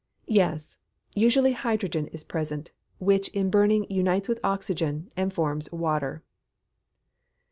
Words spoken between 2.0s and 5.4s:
is present, which in burning unites with oxygen, and